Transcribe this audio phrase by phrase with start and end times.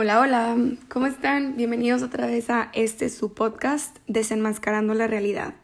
[0.00, 0.56] Hola, hola,
[0.88, 1.56] ¿cómo están?
[1.56, 5.54] Bienvenidos otra vez a este su podcast, Desenmascarando la Realidad.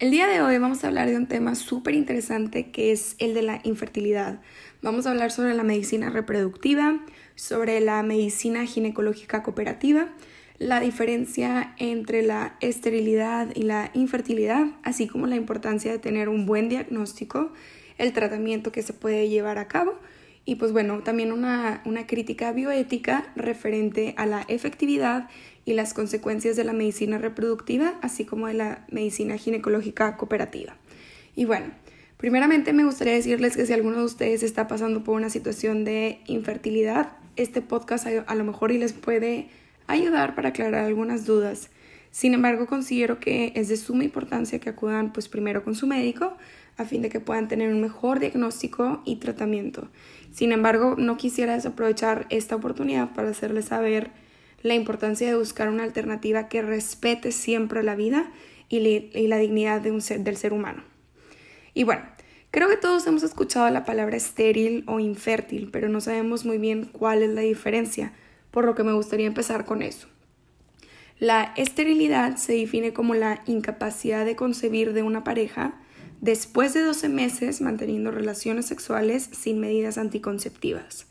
[0.00, 3.34] El día de hoy vamos a hablar de un tema súper interesante que es el
[3.34, 4.40] de la infertilidad.
[4.82, 7.04] Vamos a hablar sobre la medicina reproductiva,
[7.36, 10.08] sobre la medicina ginecológica cooperativa,
[10.58, 16.46] la diferencia entre la esterilidad y la infertilidad, así como la importancia de tener un
[16.46, 17.52] buen diagnóstico,
[17.96, 20.00] el tratamiento que se puede llevar a cabo
[20.48, 25.28] y pues bueno, también una, crítica bioética referente a la efectividad
[25.66, 30.74] y las consecuencias de la medicina reproductiva, así como de la medicina ginecológica cooperativa.
[31.36, 31.66] Y bueno,
[32.16, 36.20] primeramente me gustaría decirles que si alguno de ustedes está pasando por una situación de
[36.24, 39.50] infertilidad, este podcast a, lo mejor y les puede
[39.86, 41.68] ayudar para aclarar algunas dudas.
[42.10, 46.36] Sin embargo, considero que es de suma importancia que acudan pues primero con su médico
[46.76, 49.88] a fin de que puedan tener un mejor diagnóstico y tratamiento.
[50.32, 54.10] Sin embargo, no quisiera desaprovechar esta oportunidad para hacerles saber
[54.62, 58.30] la importancia de buscar una alternativa que respete siempre la vida
[58.68, 60.82] y, la dignidad de un ser, del ser humano.
[61.74, 62.02] Y bueno,
[62.50, 66.84] creo que todos hemos escuchado la palabra estéril o infértil, pero no sabemos muy bien
[66.84, 68.12] cuál es la diferencia,
[68.50, 70.08] por lo que me gustaría empezar con eso.
[71.20, 75.74] La esterilidad se define como la incapacidad de concebir de una pareja
[76.20, 81.06] después de 12 meses manteniendo relaciones sexuales sin medidas anticonceptivas.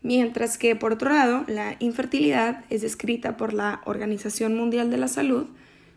[0.00, 5.08] Mientras que, por otro lado, la infertilidad es descrita por la Organización Mundial de la
[5.08, 5.48] Salud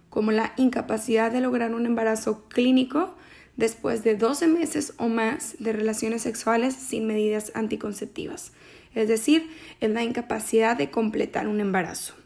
[0.10, 3.16] como la incapacidad de lograr un embarazo clínico
[3.56, 8.52] después de 12 meses o más de relaciones sexuales sin medidas anticonceptivas.
[8.94, 12.17] Es decir, es la incapacidad de completar un embarazo.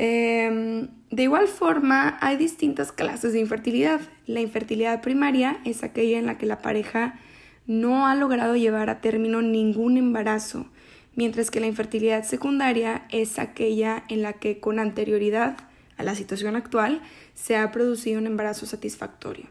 [0.00, 4.00] Em, de igual forma, hay distintas clases de infertilidad.
[4.26, 7.18] La infertilidad primaria es aquella en la que la pareja
[7.66, 10.66] no ha logrado llevar a término ningún embarazo,
[11.16, 15.56] mientras que la infertilidad secundaria es aquella en la que con anterioridad
[15.96, 17.02] a la situación actual
[17.34, 19.46] se ha producido un embarazo satisfactorio.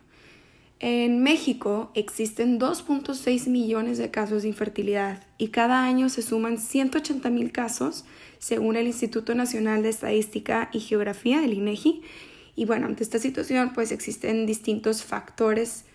[0.80, 7.32] En México existen 2.6 millones de casos de infertilidad y cada año se suman 180
[7.32, 8.06] mil casos
[8.38, 12.04] según el Instituto Nacional de Estadística y Geografía, el INEGI.
[12.56, 15.86] Y bueno, ante esta situación pues existen distintos factores,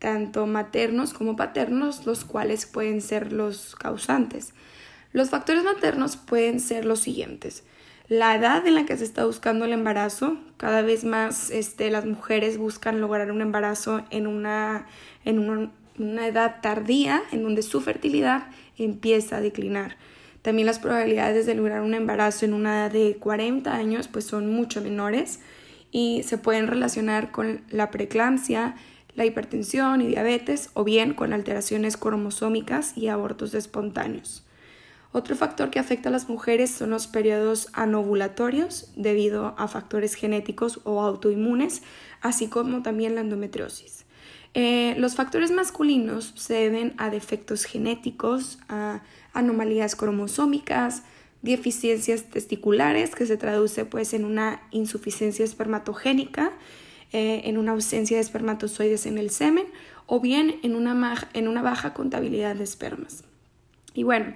[0.00, 4.52] tanto maternos como paternos, los cuales pueden ser los causantes.
[5.12, 7.62] Los factores maternos pueden ser los siguientes
[8.08, 10.36] la edad en la que se está buscando el embarazo.
[10.56, 14.86] Cada vez más este, las mujeres buscan lograr un embarazo en, una,
[15.24, 18.48] en una, una edad tardía, en donde su fertilidad
[18.78, 19.96] empieza a declinar.
[20.42, 24.52] También las probabilidades de lograr un embarazo en una edad de 40 años pues son
[24.52, 25.40] mucho menores
[25.90, 28.74] y se pueden relacionar con la preeclampsia,
[29.14, 34.44] la hipertensión y diabetes o bien con alteraciones cromosómicas y abortos espontáneos.
[35.16, 40.80] Otro factor que afecta a las mujeres son los periodos anovulatorios debido a factores genéticos
[40.82, 41.82] o autoinmunes,
[42.20, 44.06] así como también la endometriosis.
[44.54, 51.04] Eh, los factores masculinos se deben a defectos genéticos, a anomalías cromosómicas,
[51.42, 56.50] deficiencias testiculares, que se traduce pues en una insuficiencia espermatogénica,
[57.12, 59.66] eh, en una ausencia de espermatozoides en el semen
[60.06, 63.22] o bien en una, en una baja contabilidad de espermas.
[63.94, 64.34] Y bueno,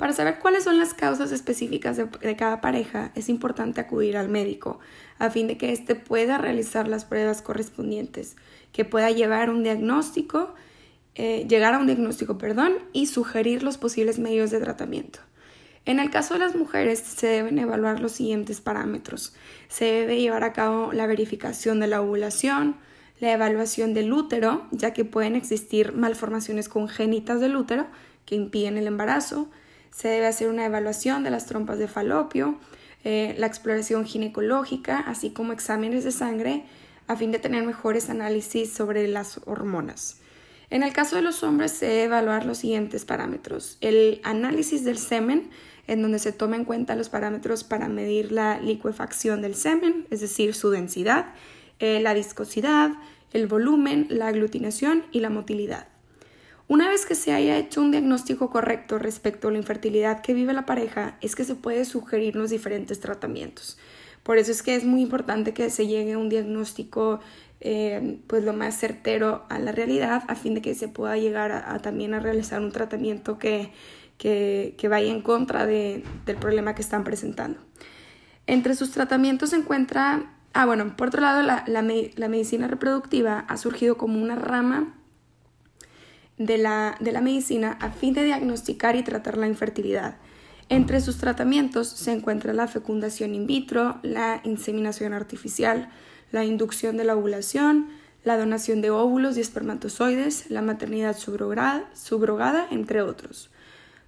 [0.00, 4.80] para saber cuáles son las causas específicas de, cada pareja, es importante acudir al médico
[5.18, 8.34] a fin de que éste pueda realizar las pruebas correspondientes,
[8.72, 10.54] que pueda llevar un diagnóstico,
[11.16, 15.18] eh, llegar a un diagnóstico, perdón, y sugerir los posibles medios de tratamiento.
[15.84, 19.34] En el caso de las mujeres se deben evaluar los siguientes parámetros.
[19.68, 22.76] Se debe llevar a cabo la verificación de la ovulación,
[23.18, 27.86] la evaluación del útero, ya que pueden existir malformaciones congénitas del útero
[28.24, 29.50] que impiden el embarazo,
[29.90, 32.58] se debe hacer una evaluación de las trompas de falopio,
[33.04, 36.64] eh, la exploración ginecológica, así como exámenes de sangre,
[37.06, 40.20] a fin de tener mejores análisis sobre las hormonas.
[40.70, 43.76] En el caso de los hombres se debe evaluar los siguientes parámetros.
[43.80, 45.50] El análisis del semen,
[45.88, 50.20] en donde se toma en cuenta los parámetros para medir la liquefacción del semen, es
[50.20, 51.34] decir, su densidad,
[51.80, 52.92] eh, la viscosidad,
[53.32, 55.88] el volumen, la aglutinación y la motilidad.
[56.70, 60.52] Una vez que se haya hecho un diagnóstico correcto respecto a la infertilidad que vive
[60.52, 63.76] la pareja, es que se puede sugerir los diferentes tratamientos.
[64.22, 67.18] Por eso es que es muy importante que se llegue a un diagnóstico
[67.60, 71.50] eh, pues lo más certero a la realidad a fin de que se pueda llegar
[71.50, 73.72] a, también a realizar un tratamiento que,
[74.88, 76.04] vaya en contra del
[76.38, 77.58] problema que están presentando.
[78.46, 83.56] Entre sus tratamientos se encuentra, ah bueno, por otro lado la, la medicina reproductiva ha
[83.56, 84.94] surgido como una rama
[86.40, 90.16] de la, medicina a fin de diagnosticar y tratar la infertilidad.
[90.70, 95.90] Entre sus tratamientos se encuentra la fecundación in vitro, la inseminación artificial,
[96.32, 97.90] la inducción de la ovulación,
[98.24, 103.50] la donación de óvulos y espermatozoides, la maternidad subrogada, entre otros.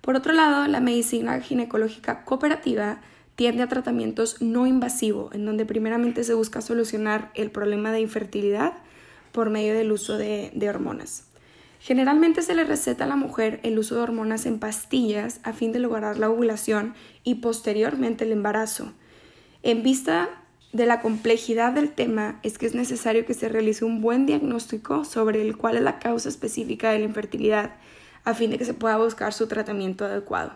[0.00, 3.02] Por otro lado, la medicina ginecológica cooperativa
[3.34, 8.72] tiende a tratamientos no invasivos, en donde primeramente se busca solucionar el problema de infertilidad
[9.32, 11.31] por medio del uso de hormonas.
[11.82, 15.72] Generalmente se le receta a la mujer el uso de hormonas en pastillas a fin
[15.72, 16.94] de lograr la ovulación
[17.24, 18.92] y posteriormente el embarazo.
[19.64, 20.28] En vista
[20.72, 25.04] de la complejidad del tema es que es necesario que se realice un buen diagnóstico
[25.04, 27.74] sobre el cuál es la causa específica de la infertilidad
[28.22, 30.52] a fin de que se pueda buscar su tratamiento adecuado.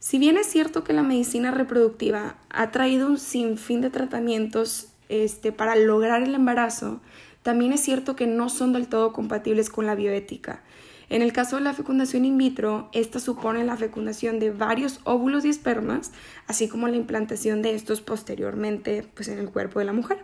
[0.00, 5.52] Si bien es cierto que la medicina reproductiva ha traído un sinfín de tratamientos este,
[5.52, 7.00] para lograr el embarazo,
[7.42, 10.62] también es cierto que no son del todo compatibles con la bioética.
[11.08, 15.44] En el caso de la fecundación in vitro, esta supone la fecundación de varios óvulos
[15.44, 16.12] y espermas,
[16.46, 20.18] así como la implantación de estos posteriormente pues, en el cuerpo de la mujer.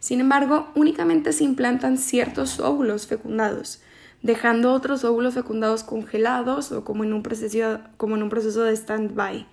[0.00, 3.80] Sin embargo, únicamente se implantan ciertos óvulos fecundados,
[4.22, 8.76] dejando otros óvulos fecundados congelados o como en un proceso, como en un proceso de
[8.76, 9.46] stand-by.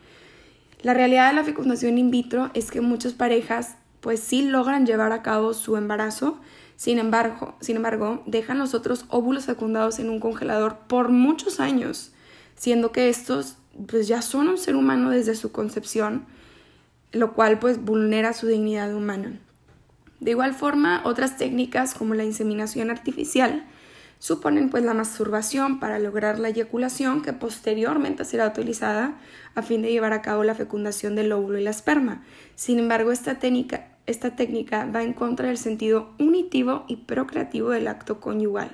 [0.81, 5.13] La realidad de la fecundación in vitro es que muchas parejas pues sí logran llevar
[5.13, 6.40] a cabo su embarazo,
[6.75, 12.12] sin embargo, sin embargo, dejan los otros óvulos fecundados en un congelador por muchos años,
[12.56, 13.57] siendo que estos
[13.88, 16.25] pues ya son un ser humano desde su concepción,
[17.12, 19.39] lo cual pues vulnera su dignidad humana.
[20.19, 23.66] De igual forma, otras técnicas como la inseminación artificial
[24.19, 29.16] suponen pues la masturbación para lograr la eyaculación que posteriormente será utilizada
[29.56, 32.24] a fin de llevar a cabo la fecundación del óvulo y la esperma.
[32.56, 37.88] Sin embargo, esta técnica esta técnica va en contra del sentido unitivo y procreativo del
[37.88, 38.72] acto conyugal.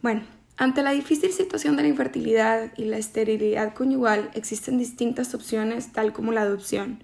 [0.00, 0.22] Bueno,
[0.56, 6.12] ante la difícil situación de la infertilidad y la esterilidad conyugal existen distintas opciones tal
[6.12, 7.02] como la adopción.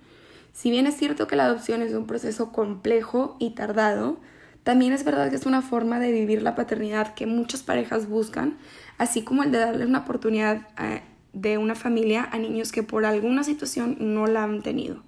[0.52, 4.18] Si bien es cierto que la adopción es un proceso complejo y tardado,
[4.64, 8.58] también es verdad que es una forma de vivir la paternidad que muchas parejas buscan,
[8.98, 11.02] así como el de darle una oportunidad eh,
[11.32, 15.02] de una familia a niños que por alguna situación no la han tenido.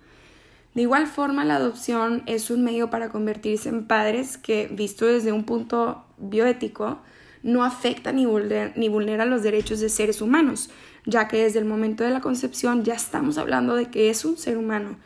[0.75, 5.33] De igual forma, la adopción es un medio para convertirse en padres que, visto desde
[5.33, 7.01] un punto bioético,
[7.43, 10.71] no afecta ni vulnera, los derechos de seres humanos,
[11.07, 14.37] ya que desde el momento de la concepción ya estamos hablando de que es un
[14.37, 14.97] ser humano.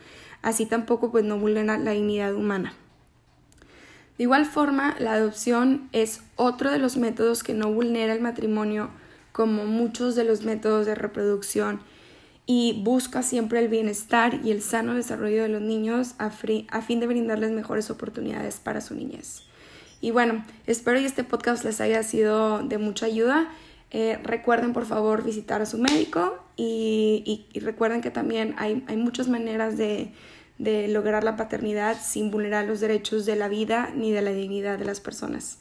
[0.42, 2.74] Así tampoco pues no vulnera la dignidad humana.
[4.18, 8.90] De igual forma, la adopción es otro de los métodos que no vulnera el matrimonio
[9.32, 11.80] como muchos de los métodos de reproducción
[12.46, 17.00] y busca siempre el bienestar y el sano desarrollo de los niños a, a, fin
[17.00, 19.42] de brindarles mejores oportunidades para su niñez.
[20.00, 23.48] Y bueno, espero que este podcast les haya sido de mucha ayuda.
[23.90, 28.96] Eh, recuerden por favor visitar a su médico y, y, recuerden que también hay, hay
[28.96, 30.12] muchas maneras de,
[30.58, 34.78] de lograr la paternidad sin vulnerar los derechos de la vida ni de la dignidad
[34.78, 35.58] de las personas.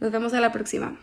[0.00, 0.98] Nos vemos a la próxima.